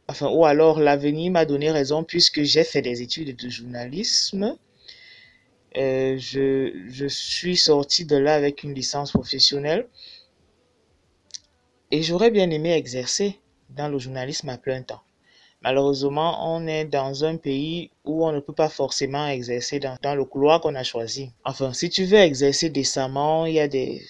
enfin, 0.07 0.31
ou 0.31 0.45
alors 0.45 0.81
l'avenir 0.81 1.33
m'a 1.33 1.45
donné 1.45 1.71
raison 1.71 2.05
puisque 2.05 2.43
j'ai 2.43 2.65
fait 2.65 2.83
des 2.83 3.03
études 3.03 3.37
de 3.37 3.49
journalisme. 3.49 4.57
Euh, 5.77 6.17
je, 6.19 6.73
je 6.89 7.07
suis 7.07 7.57
sortie 7.57 8.07
de 8.07 8.17
là 8.17 8.35
avec 8.35 8.63
une 8.63 8.73
licence 8.73 9.13
professionnelle 9.13 9.87
et 11.91 12.03
j'aurais 12.03 12.31
bien 12.31 12.51
aimé 12.51 12.73
exercer 12.73 13.39
dans 13.71 13.89
le 13.89 13.99
journalisme 13.99 14.49
à 14.49 14.59
plein 14.59 14.83
temps. 14.83 15.03
Malheureusement, 15.63 16.55
on 16.55 16.67
est 16.69 16.85
dans 16.85 17.25
un 17.25 17.37
pays 17.37 17.91
où 18.05 18.25
on 18.25 18.33
ne 18.33 18.39
peut 18.39 18.53
pas 18.53 18.69
forcément 18.69 19.27
exercer 19.27 19.81
dans, 19.81 20.15
le 20.15 20.25
couloir 20.25 20.61
qu'on 20.61 20.77
a 20.77 20.85
choisi. 20.85 21.33
Enfin, 21.45 21.73
si 21.73 21.91
tu 21.91 22.05
veux 22.05 22.19
exercer 22.19 22.71
décemment, 22.71 23.45
il 23.45 23.55
y 23.55 23.61
a 23.61 23.67
des... 23.67 24.03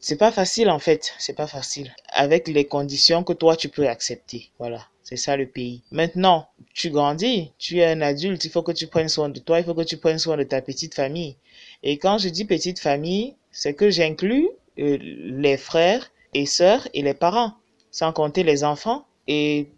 C'est 0.00 0.16
pas 0.16 0.32
facile 0.32 0.70
en 0.70 0.78
fait, 0.78 1.12
c'est 1.18 1.36
pas 1.36 1.46
facile. 1.46 1.94
Avec 2.08 2.48
les 2.48 2.64
conditions 2.64 3.22
que 3.22 3.34
toi 3.34 3.54
tu 3.54 3.68
peux 3.68 3.86
accepter. 3.86 4.50
Voilà, 4.58 4.86
c'est 5.02 5.16
ça 5.16 5.36
le 5.36 5.46
pays. 5.46 5.82
Maintenant, 5.92 6.48
tu 6.74 6.90
grandis, 6.90 7.52
tu 7.58 7.78
es 7.78 7.86
un 7.86 8.00
adulte, 8.00 8.44
il 8.44 8.50
faut 8.50 8.62
que 8.62 8.72
tu 8.72 8.86
prennes 8.86 9.10
soin 9.10 9.28
de 9.28 9.38
toi, 9.38 9.60
il 9.60 9.64
faut 9.64 9.74
que 9.74 9.82
tu 9.82 9.98
prennes 9.98 10.18
soin 10.18 10.38
de 10.38 10.42
ta 10.42 10.62
petite 10.62 10.94
famille. 10.94 11.36
Et 11.82 11.98
quand 11.98 12.18
je 12.18 12.30
dis 12.30 12.46
petite 12.46 12.80
famille, 12.80 13.36
c'est 13.52 13.74
que 13.74 13.90
j'inclus 13.90 14.48
euh, 14.78 14.98
les 15.00 15.58
frères 15.58 16.10
et 16.34 16.46
sœurs 16.46 16.88
et 16.94 17.02
les 17.02 17.14
parents, 17.14 17.52
sans 17.90 18.12
compter 18.12 18.42
les 18.42 18.64
enfants 18.64 19.06
et 19.26 19.68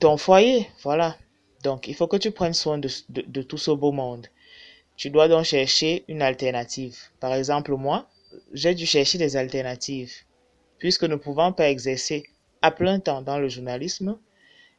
ton 0.00 0.16
foyer. 0.16 0.68
Voilà. 0.82 1.16
Donc, 1.62 1.88
il 1.88 1.94
faut 1.94 2.06
que 2.06 2.16
tu 2.16 2.30
prennes 2.30 2.54
soin 2.54 2.78
de, 2.78 2.88
de, 3.08 3.22
de 3.22 3.42
tout 3.42 3.58
ce 3.58 3.70
beau 3.70 3.92
monde. 3.92 4.26
Tu 4.96 5.10
dois 5.10 5.28
donc 5.28 5.44
chercher 5.44 6.04
une 6.08 6.22
alternative. 6.22 6.96
Par 7.20 7.34
exemple, 7.34 7.74
moi, 7.74 8.08
j'ai 8.52 8.74
dû 8.74 8.86
chercher 8.86 9.18
des 9.18 9.36
alternatives. 9.36 10.12
Puisque 10.78 11.04
ne 11.04 11.16
pouvant 11.16 11.52
pas 11.52 11.70
exercer 11.70 12.24
à 12.62 12.70
plein 12.70 12.98
temps 13.00 13.22
dans 13.22 13.38
le 13.38 13.48
journalisme, 13.48 14.18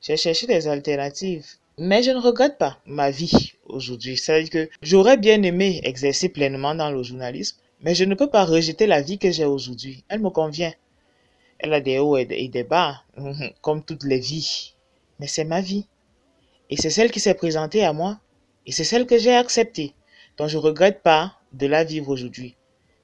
j'ai 0.02 0.18
cherché 0.18 0.48
des 0.48 0.68
alternatives. 0.68 1.46
Mais 1.80 2.02
je 2.02 2.12
ne 2.12 2.20
regrette 2.20 2.58
pas 2.58 2.80
ma 2.86 3.12
vie 3.12 3.54
aujourd'hui. 3.66 4.18
C'est-à-dire 4.18 4.50
que 4.50 4.70
j'aurais 4.82 5.18
bien 5.18 5.42
aimé 5.44 5.80
exercer 5.84 6.30
pleinement 6.30 6.74
dans 6.74 6.90
le 6.90 7.04
journalisme, 7.04 7.58
mais 7.82 7.94
je 7.94 8.04
ne 8.04 8.16
peux 8.16 8.30
pas 8.30 8.46
rejeter 8.46 8.88
la 8.88 9.02
vie 9.02 9.20
que 9.20 9.32
j'ai 9.32 9.46
aujourd'hui. 9.46 10.04
Elle 10.10 10.22
me 10.22 10.32
convient. 10.32 10.74
Elle 11.60 11.74
a 11.74 11.82
des 11.82 12.00
hauts 12.00 12.18
et 12.18 12.26
des 12.26 12.64
bas, 12.64 13.04
comme 13.62 13.84
toutes 13.84 14.04
les 14.04 14.20
vies. 14.20 14.74
Mais 15.20 15.28
c'est 15.28 15.46
ma 15.46 15.62
vie. 15.62 15.88
Et 16.70 16.78
c'est 16.78 16.90
celle 16.90 17.12
qui 17.12 17.20
s'est 17.20 17.34
présentée 17.34 17.84
à 17.84 17.94
moi. 17.94 18.20
Et 18.66 18.72
c'est 18.72 18.84
celle 18.84 19.06
que 19.06 19.18
j'ai 19.18 19.36
acceptée. 19.36 19.94
Donc 20.38 20.50
je 20.50 20.58
regrette 20.58 21.02
pas 21.02 21.34
de 21.54 21.68
la 21.68 21.84
vivre 21.84 22.10
aujourd'hui. 22.10 22.56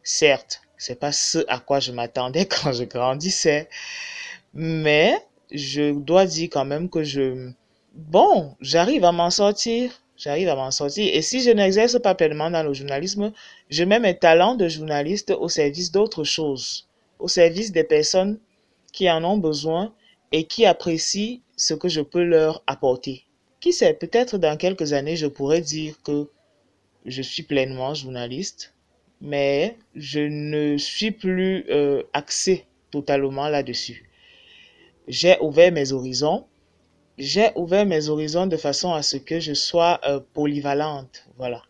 Certes, 0.04 0.62
c'est 0.78 1.00
pas 1.00 1.12
ce 1.12 1.40
à 1.48 1.60
quoi 1.60 1.80
je 1.80 1.92
m'attendais 1.92 2.46
quand 2.54 2.74
je 2.74 2.84
grandissais. 2.84 3.70
Mais 4.54 5.16
je 5.52 5.94
dois 5.94 6.26
dire 6.26 6.50
quand 6.52 6.66
même 6.66 6.90
que 6.90 7.04
je, 7.04 7.52
bon, 7.94 8.56
j'arrive 8.60 9.06
à 9.06 9.12
m'en 9.12 9.30
sortir. 9.30 9.92
J'arrive 10.16 10.50
à 10.50 10.56
m'en 10.56 10.72
sortir. 10.72 11.10
Et 11.14 11.22
si 11.22 11.42
je 11.42 11.50
n'exerce 11.50 12.00
pas 12.00 12.16
pleinement 12.16 12.52
dans 12.52 12.64
le 12.64 12.74
journalisme, 12.74 13.32
je 13.70 13.84
mets 13.84 14.00
mes 14.00 14.18
talents 14.18 14.56
de 14.56 14.68
journaliste 14.68 15.32
au 15.32 15.50
service 15.50 15.92
d'autres 15.92 16.24
choses, 16.24 16.88
au 17.24 17.30
service 17.30 17.72
des 17.72 17.86
personnes 17.86 18.38
qui 18.92 19.10
en 19.10 19.24
ont 19.24 19.38
besoin 19.38 19.94
et 20.34 20.44
qui 20.44 20.66
apprécient 20.66 21.40
ce 21.56 21.74
que 21.74 21.88
je 21.88 22.02
peux 22.02 22.24
leur 22.24 22.62
apporter. 22.68 23.24
Qui 23.62 23.72
sait, 23.72 23.94
peut-être 23.94 24.38
dans 24.38 24.58
quelques 24.58 24.92
années, 24.92 25.16
je 25.16 25.28
pourrais 25.28 25.62
dire 25.62 25.96
que 26.04 26.30
je 27.06 27.22
suis 27.22 27.44
pleinement 27.44 27.94
journaliste, 27.94 28.74
mais 29.22 29.78
je 29.96 30.20
ne 30.20 30.78
suis 30.78 31.12
plus 31.12 31.66
euh, 31.70 32.04
axé 32.12 32.66
totalement 32.92 33.48
là-dessus. 33.48 34.10
j'ai 35.08 35.40
ouvert 35.40 35.72
mes 35.72 35.94
horizons. 35.94 36.46
J'ai 37.18 37.52
ouvert 37.56 37.86
mes 37.86 38.10
horizons 38.10 38.48
de 38.48 38.58
façon 38.58 38.92
à 38.94 39.02
ce 39.02 39.16
que 39.16 39.40
je 39.40 39.54
sois 39.54 40.02
euh, 40.04 40.20
polyvalente. 40.34 41.26
Voilà. 41.38 41.62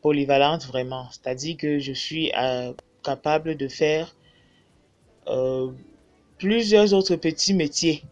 Polyvalente 0.00 0.64
vraiment. 0.66 1.08
C'est-à-dire 1.10 1.56
que 1.56 1.80
je 1.80 1.92
suis 1.92 2.30
euh, 2.38 2.72
capable 3.02 3.56
de 3.56 3.66
faire 3.66 4.14
euh, 5.30 5.72
plusieurs 6.38 6.92
autres 6.92 7.16
petits 7.16 7.54
métiers 7.54 8.02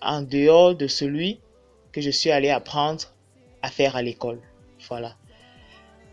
en 0.00 0.22
dehors 0.22 0.74
de 0.74 0.86
celui 0.86 1.40
que 1.92 2.00
je 2.00 2.10
suis 2.10 2.30
allé 2.30 2.50
apprendre 2.50 3.04
à 3.62 3.70
faire 3.70 3.96
à 3.96 4.02
l'école. 4.02 4.40
Voilà. 4.88 5.14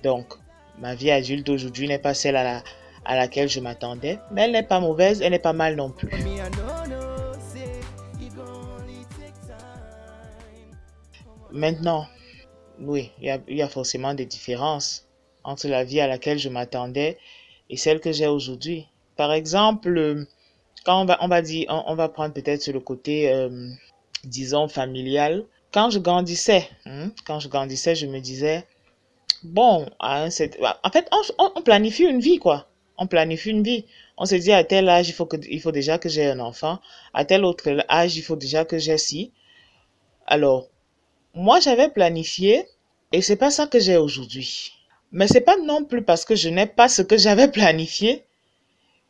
Donc, 0.03 0.33
ma 0.79 0.95
vie 0.95 1.11
adulte 1.11 1.49
aujourd'hui 1.49 1.87
n'est 1.87 1.99
pas 1.99 2.13
celle 2.13 2.35
à, 2.35 2.63
à 3.05 3.15
laquelle 3.15 3.49
je 3.49 3.59
m'attendais, 3.59 4.19
mais 4.31 4.41
elle 4.43 4.51
n'est 4.51 4.63
pas 4.63 4.79
mauvaise, 4.79 5.21
elle 5.21 5.31
n'est 5.31 5.39
pas 5.39 5.53
mal 5.53 5.75
non 5.75 5.89
plus. 5.89 6.09
Maintenant, 11.51 12.05
oui, 12.79 13.11
il 13.21 13.41
y, 13.47 13.61
a, 13.61 13.67
forcément 13.69 14.13
des 14.13 14.25
différences 14.25 15.07
entre 15.43 15.67
la 15.67 15.83
vie 15.83 15.99
à 15.99 16.07
laquelle 16.07 16.37
je 16.37 16.49
m'attendais 16.49 17.17
et 17.69 17.77
celle 17.77 17.99
que 17.99 18.11
j'ai 18.11 18.27
aujourd'hui. 18.27 18.87
Par 19.17 19.33
exemple, 19.33 20.25
quand 20.86 21.01
on 21.01 21.05
va, 21.05 21.17
on 21.21 21.27
va 21.27 21.41
dire, 21.41 21.65
on, 21.69 21.95
va 21.95 22.07
prendre 22.07 22.33
peut-être 22.33 22.67
le 22.67 22.79
côté, 22.79 23.29
euh, 23.29 23.69
disons, 24.24 24.67
familial. 24.67 25.43
Quand 25.74 25.89
je 25.89 26.00
grandissais, 26.00 26.69
hein, 26.86 27.12
quand 27.25 27.39
je 27.39 27.50
grandissais, 27.50 27.95
je 27.95 28.05
me 28.05 28.19
disais, 28.19 28.65
bon, 29.43 29.86
un 30.00 30.27
en 30.27 30.89
fait, 30.91 31.09
on, 31.12 31.51
on, 31.55 31.62
planifie 31.62 32.03
une 32.03 32.21
vie, 32.21 32.38
quoi. 32.38 32.69
On 32.97 33.07
planifie 33.07 33.50
une 33.50 33.63
vie. 33.63 33.86
On 34.17 34.25
se 34.25 34.36
dit 34.36 34.53
à 34.53 34.63
tel 34.63 34.88
âge, 34.88 35.09
il 35.09 35.13
faut, 35.13 35.25
que, 35.25 35.38
il 35.50 35.62
faut 35.62 35.71
déjà 35.71 35.97
que 35.97 36.09
j'ai 36.09 36.25
un 36.25 36.39
enfant. 36.39 36.79
À 37.13 37.25
tel 37.25 37.43
autre 37.43 37.67
âge, 37.89 38.15
il 38.17 38.21
faut 38.21 38.36
déjà 38.36 38.65
que 38.65 38.77
j'ai 38.77 38.97
ci. 38.97 39.33
Alors, 40.25 40.69
moi, 41.33 41.59
j'avais 41.59 41.89
planifié 41.89 42.65
et 43.12 43.21
c'est 43.21 43.36
pas 43.36 43.51
ça 43.51 43.67
que 43.67 43.79
j'ai 43.79 43.97
aujourd'hui. 43.97 44.71
Mais 45.12 45.27
c'est 45.27 45.41
pas 45.41 45.57
non 45.57 45.83
plus 45.83 46.03
parce 46.03 46.25
que 46.25 46.36
je 46.36 46.50
n'ai 46.50 46.65
pas 46.65 46.89
ce 46.89 47.01
que 47.01 47.17
j'avais 47.17 47.47
planifié 47.59 48.24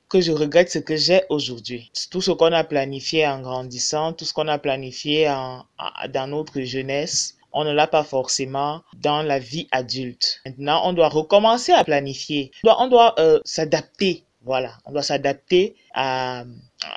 que 0.09 0.21
je 0.21 0.31
regrette 0.31 0.71
ce 0.71 0.79
que 0.79 0.95
j'ai 0.95 1.23
aujourd'hui. 1.29 1.91
Tout 2.11 2.21
ce 2.21 2.31
qu'on 2.31 2.53
a 2.53 2.63
planifié 2.63 3.27
en 3.27 3.41
grandissant, 3.41 4.13
tout 4.13 4.25
ce 4.25 4.33
qu'on 4.33 4.47
a 4.47 4.57
planifié 4.57 5.29
en, 5.29 5.65
dans 6.09 6.27
notre 6.27 6.61
jeunesse, 6.61 7.35
on 7.51 7.63
ne 7.63 7.73
l'a 7.73 7.87
pas 7.87 8.03
forcément 8.03 8.83
dans 8.97 9.21
la 9.21 9.39
vie 9.39 9.67
adulte. 9.71 10.41
Maintenant, 10.45 10.81
on 10.85 10.93
doit 10.93 11.09
recommencer 11.09 11.71
à 11.71 11.83
planifier. 11.83 12.51
On 12.63 12.67
doit, 12.67 12.81
on 12.83 12.87
doit 12.87 13.19
euh, 13.19 13.39
s'adapter. 13.45 14.23
Voilà, 14.43 14.77
on 14.85 14.93
doit 14.93 15.03
s'adapter 15.03 15.75
à, 15.93 16.45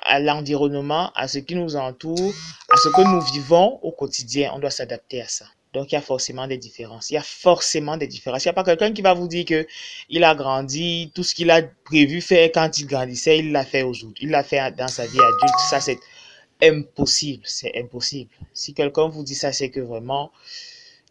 à 0.03 0.19
l'environnement, 0.19 1.11
à 1.15 1.27
ce 1.27 1.39
qui 1.39 1.55
nous 1.55 1.75
entoure, 1.75 2.33
à 2.69 2.77
ce 2.77 2.89
que 2.89 3.01
nous 3.01 3.21
vivons 3.33 3.79
au 3.81 3.91
quotidien. 3.91 4.51
On 4.55 4.59
doit 4.59 4.69
s'adapter 4.69 5.21
à 5.21 5.27
ça. 5.27 5.45
Donc, 5.73 5.91
il 5.91 5.95
y 5.95 5.97
a 5.97 6.01
forcément 6.01 6.47
des 6.47 6.57
différences. 6.57 7.09
Il 7.09 7.13
y 7.13 7.17
a 7.17 7.23
forcément 7.23 7.95
des 7.95 8.07
différences. 8.07 8.43
Il 8.43 8.47
n'y 8.47 8.51
a 8.51 8.53
pas 8.53 8.63
quelqu'un 8.63 8.91
qui 8.91 9.01
va 9.01 9.13
vous 9.13 9.27
dire 9.27 9.45
que 9.45 9.65
il 10.09 10.23
a 10.23 10.35
grandi, 10.35 11.11
tout 11.15 11.23
ce 11.23 11.33
qu'il 11.33 11.49
a 11.49 11.61
prévu 11.61 12.19
faire 12.19 12.49
quand 12.53 12.77
il 12.77 12.87
grandissait, 12.87 13.39
il 13.39 13.51
l'a 13.51 13.63
fait 13.63 13.83
aujourd'hui. 13.83 14.25
Il 14.25 14.31
l'a 14.31 14.43
fait 14.43 14.75
dans 14.75 14.89
sa 14.89 15.05
vie 15.05 15.19
adulte. 15.19 15.59
Ça, 15.69 15.79
c'est 15.79 15.99
impossible. 16.61 17.43
C'est 17.45 17.77
impossible. 17.77 18.31
Si 18.53 18.73
quelqu'un 18.73 19.07
vous 19.07 19.23
dit 19.23 19.35
ça, 19.35 19.53
c'est 19.53 19.69
que 19.69 19.79
vraiment, 19.79 20.31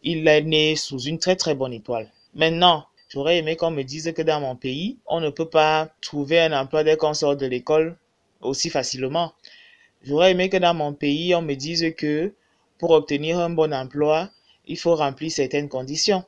il 0.03 0.27
est 0.27 0.41
né 0.41 0.75
sous 0.75 0.99
une 0.99 1.17
très 1.17 1.35
très 1.35 1.55
bonne 1.55 1.73
étoile. 1.73 2.11
Maintenant, 2.35 2.85
j'aurais 3.09 3.37
aimé 3.37 3.55
qu'on 3.55 3.71
me 3.71 3.83
dise 3.83 4.13
que 4.13 4.21
dans 4.21 4.41
mon 4.41 4.55
pays, 4.55 4.99
on 5.07 5.19
ne 5.19 5.29
peut 5.29 5.49
pas 5.49 5.89
trouver 6.01 6.39
un 6.39 6.53
emploi 6.53 6.83
dès 6.83 6.97
qu'on 6.97 7.13
sort 7.13 7.35
de 7.35 7.45
l'école 7.45 7.97
aussi 8.41 8.69
facilement. 8.69 9.33
J'aurais 10.03 10.31
aimé 10.31 10.49
que 10.49 10.57
dans 10.57 10.73
mon 10.73 10.93
pays, 10.93 11.35
on 11.35 11.41
me 11.41 11.55
dise 11.55 11.93
que 11.95 12.33
pour 12.79 12.91
obtenir 12.91 13.39
un 13.39 13.51
bon 13.51 13.73
emploi, 13.73 14.29
il 14.71 14.77
faut 14.77 14.95
remplir 14.95 15.29
certaines 15.31 15.67
conditions. 15.67 16.23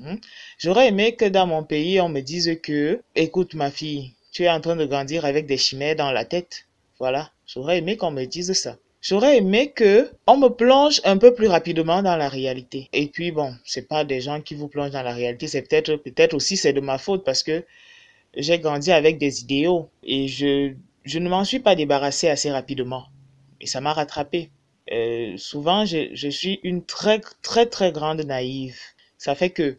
Hmm? 0.00 0.16
J'aurais 0.58 0.88
aimé 0.88 1.14
que 1.14 1.24
dans 1.24 1.46
mon 1.46 1.62
pays, 1.62 2.00
on 2.00 2.08
me 2.08 2.20
dise 2.20 2.58
que, 2.60 3.00
écoute 3.14 3.54
ma 3.54 3.70
fille, 3.70 4.12
tu 4.32 4.42
es 4.42 4.50
en 4.50 4.60
train 4.60 4.76
de 4.76 4.84
grandir 4.84 5.24
avec 5.24 5.46
des 5.46 5.56
chimères 5.56 5.96
dans 5.96 6.10
la 6.10 6.24
tête. 6.24 6.66
Voilà, 6.98 7.30
j'aurais 7.46 7.78
aimé 7.78 7.96
qu'on 7.96 8.10
me 8.10 8.24
dise 8.24 8.52
ça. 8.54 8.76
J'aurais 9.00 9.36
aimé 9.36 9.70
que 9.70 10.10
on 10.26 10.36
me 10.36 10.48
plonge 10.48 11.00
un 11.04 11.16
peu 11.16 11.32
plus 11.32 11.46
rapidement 11.46 12.02
dans 12.02 12.16
la 12.16 12.28
réalité. 12.28 12.88
Et 12.92 13.06
puis 13.06 13.30
bon, 13.30 13.54
c'est 13.64 13.86
pas 13.86 14.04
des 14.04 14.20
gens 14.20 14.40
qui 14.40 14.56
vous 14.56 14.66
plongent 14.66 14.90
dans 14.98 15.02
la 15.02 15.14
réalité, 15.14 15.46
c'est 15.46 15.62
peut-être 15.62 15.94
peut-être 15.96 16.34
aussi 16.34 16.56
c'est 16.56 16.72
de 16.72 16.80
ma 16.80 16.98
faute 16.98 17.24
parce 17.24 17.44
que 17.44 17.64
j'ai 18.36 18.58
grandi 18.58 18.90
avec 18.90 19.18
des 19.18 19.42
idéaux 19.42 19.88
et 20.02 20.26
je 20.26 20.72
je 21.04 21.18
ne 21.20 21.28
m'en 21.28 21.44
suis 21.44 21.60
pas 21.60 21.76
débarrassé 21.76 22.28
assez 22.28 22.50
rapidement 22.50 23.04
et 23.60 23.66
ça 23.68 23.80
m'a 23.80 23.92
rattrapé. 23.92 24.50
Euh, 24.92 25.36
souvent, 25.36 25.84
je, 25.84 26.14
je, 26.14 26.28
suis 26.28 26.60
une 26.62 26.84
très, 26.84 27.20
très, 27.42 27.66
très 27.66 27.92
grande 27.92 28.20
naïve. 28.20 28.78
Ça 29.18 29.34
fait 29.34 29.50
que 29.50 29.78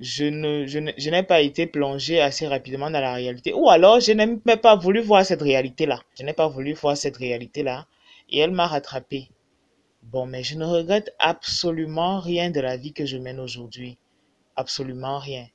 je 0.00 0.24
ne, 0.24 0.66
je 0.66 1.10
n'ai 1.10 1.22
pas 1.22 1.42
été 1.42 1.66
plongée 1.66 2.20
assez 2.20 2.46
rapidement 2.48 2.90
dans 2.90 3.00
la 3.00 3.12
réalité. 3.14 3.52
Ou 3.52 3.68
alors, 3.68 4.00
je 4.00 4.12
n'ai 4.12 4.26
même 4.26 4.40
pas 4.40 4.74
voulu 4.76 5.00
voir 5.00 5.24
cette 5.24 5.42
réalité-là. 5.42 6.02
Je 6.18 6.24
n'ai 6.24 6.32
pas 6.32 6.48
voulu 6.48 6.72
voir 6.72 6.96
cette 6.96 7.18
réalité-là. 7.18 7.86
Et 8.30 8.38
elle 8.38 8.52
m'a 8.52 8.66
rattrapée. 8.66 9.28
Bon, 10.02 10.26
mais 10.26 10.42
je 10.42 10.56
ne 10.56 10.64
regrette 10.64 11.14
absolument 11.18 12.20
rien 12.20 12.50
de 12.50 12.60
la 12.60 12.76
vie 12.76 12.92
que 12.92 13.04
je 13.04 13.18
mène 13.18 13.38
aujourd'hui. 13.38 13.98
Absolument 14.56 15.18
rien. 15.18 15.46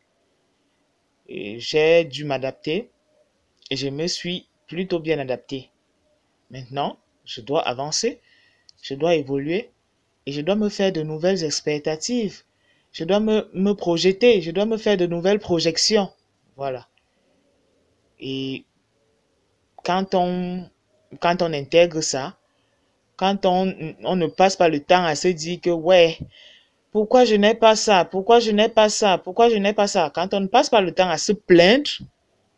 J'ai 1.27 2.05
dû 2.05 2.23
m'adapter 2.23 2.91
et 3.71 3.75
je 3.75 3.87
me 3.87 4.05
suis 4.05 4.47
plutôt 4.67 4.99
bien 4.99 5.17
adapté. 5.17 5.71
Maintenant, 6.51 6.99
je 7.25 7.41
dois 7.41 7.61
avancer 7.61 8.21
je 8.87 8.93
dois 8.93 9.15
évoluer 9.15 9.71
et 10.27 10.31
je 10.31 10.41
dois 10.41 10.55
me 10.55 10.69
faire 10.69 10.91
de 10.91 11.01
nouvelles 11.01 11.43
expectatives. 11.43 12.43
Je 12.91 13.03
dois 13.03 13.19
me, 13.19 13.49
me 13.53 13.73
projeter, 13.73 14.41
je 14.41 14.51
dois 14.51 14.67
me 14.67 14.77
faire 14.77 14.95
de 14.95 15.07
nouvelles 15.07 15.39
projections. 15.39 16.11
Voilà. 16.55 16.87
Et 18.19 18.63
quand 19.83 20.13
on, 20.13 20.69
quand 21.19 21.41
on 21.41 21.51
intègre 21.51 22.01
ça, 22.01 22.37
quand 23.17 23.47
on, 23.47 23.95
on 24.03 24.15
ne 24.15 24.27
passe 24.27 24.55
pas 24.55 24.69
le 24.69 24.79
temps 24.79 25.03
à 25.03 25.15
se 25.15 25.29
dire 25.29 25.59
que, 25.61 25.71
ouais, 25.71 26.19
pourquoi 26.91 27.25
je 27.25 27.33
n'ai 27.33 27.55
pas 27.55 27.75
ça, 27.75 28.05
pourquoi 28.05 28.39
je 28.39 28.51
n'ai 28.51 28.69
pas 28.69 28.89
ça, 28.89 29.17
pourquoi 29.17 29.49
je 29.49 29.55
n'ai 29.55 29.73
pas 29.73 29.87
ça, 29.87 30.11
quand 30.13 30.35
on 30.35 30.41
ne 30.41 30.47
passe 30.47 30.69
pas 30.69 30.81
le 30.81 30.93
temps 30.93 31.09
à 31.09 31.17
se 31.17 31.31
plaindre, 31.31 31.89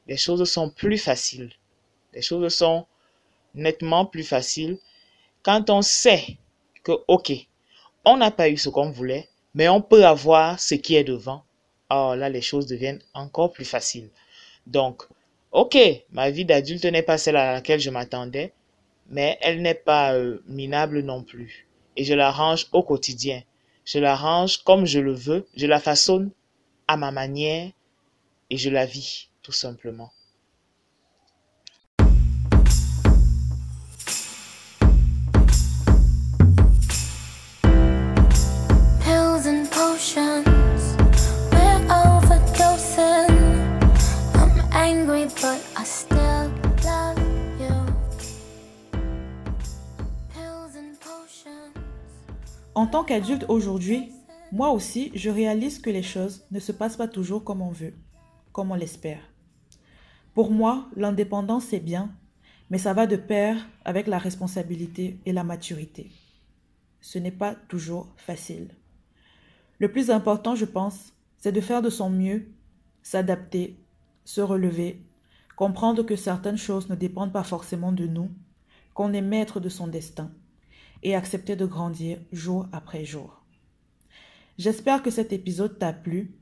les 0.07 0.17
choses 0.17 0.43
sont 0.43 0.69
plus 0.71 0.97
faciles. 0.97 1.53
Les 2.13 2.21
choses 2.21 2.53
sont 2.53 2.85
nettement 3.55 4.05
plus 4.05 4.23
faciles 4.23 4.77
quand 5.43 5.69
on 5.69 5.81
sait 5.81 6.37
que, 6.83 6.91
OK, 7.07 7.31
on 8.05 8.17
n'a 8.17 8.31
pas 8.31 8.49
eu 8.49 8.57
ce 8.57 8.69
qu'on 8.69 8.91
voulait, 8.91 9.29
mais 9.53 9.69
on 9.69 9.81
peut 9.81 10.05
avoir 10.05 10.59
ce 10.59 10.75
qui 10.75 10.95
est 10.95 11.03
devant, 11.03 11.43
alors 11.89 12.15
là, 12.15 12.29
les 12.29 12.41
choses 12.41 12.67
deviennent 12.67 13.01
encore 13.13 13.51
plus 13.51 13.65
faciles. 13.65 14.09
Donc, 14.65 15.03
OK, 15.51 15.77
ma 16.11 16.29
vie 16.29 16.45
d'adulte 16.45 16.85
n'est 16.85 17.01
pas 17.01 17.17
celle 17.17 17.37
à 17.37 17.53
laquelle 17.53 17.79
je 17.79 17.89
m'attendais, 17.89 18.53
mais 19.09 19.37
elle 19.41 19.61
n'est 19.61 19.73
pas 19.73 20.13
euh, 20.13 20.43
minable 20.47 21.01
non 21.01 21.23
plus. 21.23 21.67
Et 21.95 22.03
je 22.03 22.13
la 22.13 22.31
range 22.31 22.67
au 22.73 22.83
quotidien. 22.83 23.41
Je 23.85 23.99
la 23.99 24.15
range 24.15 24.57
comme 24.63 24.85
je 24.85 24.99
le 24.99 25.13
veux, 25.13 25.47
je 25.55 25.65
la 25.65 25.79
façonne 25.79 26.31
à 26.87 26.97
ma 26.97 27.11
manière 27.11 27.71
et 28.49 28.57
je 28.57 28.69
la 28.69 28.85
vis, 28.85 29.29
tout 29.41 29.53
simplement. 29.53 30.11
En 40.15 40.15
tant 52.87 53.03
qu'adulte 53.03 53.45
aujourd'hui, 53.49 54.11
moi 54.53 54.69
aussi, 54.69 55.11
je 55.13 55.29
réalise 55.29 55.79
que 55.79 55.89
les 55.89 56.03
choses 56.03 56.45
ne 56.51 56.59
se 56.59 56.71
passent 56.71 56.95
pas 56.95 57.09
toujours 57.09 57.43
comme 57.43 57.61
on 57.61 57.71
veut, 57.71 57.93
comme 58.53 58.71
on 58.71 58.75
l'espère. 58.75 59.19
Pour 60.33 60.51
moi, 60.51 60.87
l'indépendance, 60.95 61.65
c'est 61.65 61.79
bien, 61.79 62.15
mais 62.69 62.77
ça 62.77 62.93
va 62.93 63.07
de 63.07 63.17
pair 63.17 63.67
avec 63.83 64.07
la 64.07 64.19
responsabilité 64.19 65.19
et 65.25 65.33
la 65.33 65.43
maturité. 65.43 66.11
Ce 67.01 67.19
n'est 67.19 67.31
pas 67.31 67.55
toujours 67.55 68.07
facile. 68.15 68.69
Le 69.79 69.91
plus 69.91 70.09
important, 70.09 70.55
je 70.55 70.65
pense, 70.65 71.13
c'est 71.37 71.51
de 71.51 71.61
faire 71.61 71.81
de 71.81 71.89
son 71.89 72.09
mieux, 72.09 72.47
s'adapter, 73.03 73.79
se 74.25 74.41
relever, 74.41 75.01
comprendre 75.55 76.03
que 76.03 76.15
certaines 76.15 76.57
choses 76.57 76.89
ne 76.89 76.95
dépendent 76.95 77.33
pas 77.33 77.43
forcément 77.43 77.91
de 77.91 78.07
nous, 78.07 78.29
qu'on 78.93 79.13
est 79.13 79.21
maître 79.21 79.59
de 79.59 79.69
son 79.69 79.87
destin 79.87 80.31
et 81.03 81.15
accepter 81.15 81.55
de 81.55 81.65
grandir 81.65 82.17
jour 82.31 82.67
après 82.71 83.05
jour. 83.05 83.43
J'espère 84.57 85.03
que 85.03 85.11
cet 85.11 85.31
épisode 85.31 85.77
t'a 85.77 85.93
plu. 85.93 86.33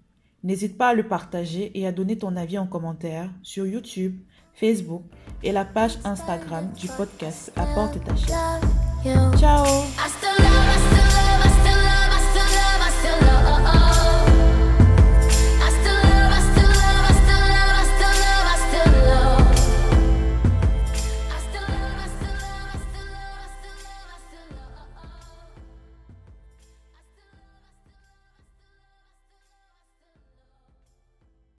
N'hésite 0.44 0.78
pas 0.78 0.90
à 0.90 0.94
le 0.94 1.08
partager 1.08 1.78
et 1.78 1.86
à 1.86 1.92
donner 1.92 2.18
ton 2.18 2.36
avis 2.36 2.58
en 2.58 2.68
commentaire 2.68 3.30
sur 3.42 3.66
YouTube, 3.66 4.18
Facebook 4.54 5.04
et 5.44 5.52
la 5.52 5.66
page 5.66 5.98
Instagram 6.06 6.72
du 6.80 6.88
podcast 6.88 7.52
Apporte 7.58 8.02
ta 8.04 8.16
chaise. 8.16 9.40
Ciao 9.40 9.66